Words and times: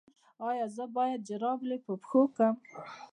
ایا 0.47 0.65
زه 0.75 0.85
باید 0.95 1.21
جرابې 1.27 1.77
په 1.85 1.93
پښو 2.01 2.21
کړم؟ 2.35 2.55